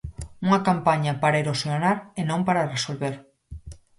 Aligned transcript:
Unha 0.45 0.63
campaña 0.67 1.13
para 1.23 1.41
erosionar 1.43 1.97
e 2.19 2.21
non 2.29 2.39
para 2.47 2.69
resolver. 2.75 3.15